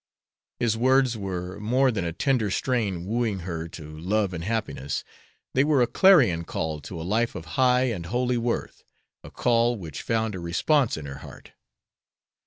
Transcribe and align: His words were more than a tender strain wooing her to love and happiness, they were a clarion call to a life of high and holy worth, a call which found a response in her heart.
His 0.57 0.75
words 0.75 1.15
were 1.15 1.59
more 1.59 1.91
than 1.91 2.03
a 2.03 2.11
tender 2.11 2.49
strain 2.49 3.05
wooing 3.05 3.41
her 3.41 3.67
to 3.67 3.99
love 3.99 4.33
and 4.33 4.43
happiness, 4.43 5.03
they 5.53 5.63
were 5.63 5.83
a 5.83 5.85
clarion 5.85 6.43
call 6.43 6.79
to 6.81 6.99
a 6.99 7.03
life 7.05 7.35
of 7.35 7.45
high 7.53 7.83
and 7.83 8.07
holy 8.07 8.37
worth, 8.39 8.83
a 9.23 9.29
call 9.29 9.75
which 9.75 10.01
found 10.01 10.33
a 10.33 10.39
response 10.39 10.97
in 10.97 11.05
her 11.05 11.19
heart. 11.19 11.51